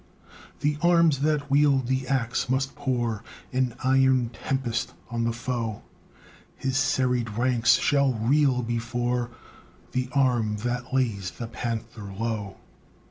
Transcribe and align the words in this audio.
The 0.61 0.79
arms 0.81 1.19
that 1.19 1.51
wield 1.51 1.85
the 1.85 2.07
axe 2.07 2.49
must 2.49 2.73
pour 2.73 3.23
An 3.53 3.75
iron 3.83 4.29
tempest 4.33 4.93
on 5.11 5.25
the 5.25 5.31
foe; 5.31 5.83
His 6.55 6.75
serried 6.75 7.29
ranks 7.37 7.75
shall 7.75 8.11
reel 8.15 8.63
before 8.63 9.29
The 9.91 10.09
arm 10.13 10.55
that 10.63 10.91
lays 10.91 11.29
the 11.29 11.45
panther 11.45 12.11
low. 12.11 12.57